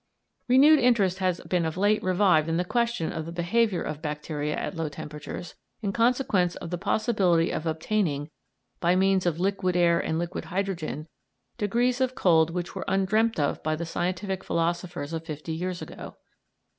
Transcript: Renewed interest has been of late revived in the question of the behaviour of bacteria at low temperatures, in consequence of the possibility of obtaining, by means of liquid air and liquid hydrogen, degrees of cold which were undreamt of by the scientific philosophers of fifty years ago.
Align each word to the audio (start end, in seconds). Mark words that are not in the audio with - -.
Renewed 0.47 0.79
interest 0.79 1.19
has 1.19 1.41
been 1.41 1.63
of 1.63 1.77
late 1.77 2.01
revived 2.01 2.49
in 2.49 2.57
the 2.57 2.65
question 2.65 3.11
of 3.11 3.27
the 3.27 3.31
behaviour 3.31 3.83
of 3.83 4.01
bacteria 4.01 4.55
at 4.57 4.73
low 4.73 4.89
temperatures, 4.89 5.53
in 5.83 5.93
consequence 5.93 6.55
of 6.55 6.71
the 6.71 6.77
possibility 6.79 7.51
of 7.51 7.67
obtaining, 7.67 8.31
by 8.79 8.95
means 8.95 9.27
of 9.27 9.39
liquid 9.39 9.75
air 9.77 9.99
and 9.99 10.17
liquid 10.17 10.45
hydrogen, 10.45 11.07
degrees 11.59 12.01
of 12.01 12.15
cold 12.15 12.49
which 12.49 12.73
were 12.73 12.83
undreamt 12.87 13.39
of 13.39 13.61
by 13.61 13.75
the 13.75 13.85
scientific 13.85 14.43
philosophers 14.43 15.13
of 15.13 15.23
fifty 15.23 15.53
years 15.53 15.83
ago. 15.83 16.15